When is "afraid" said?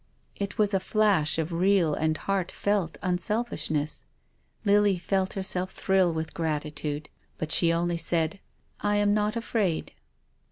9.35-9.91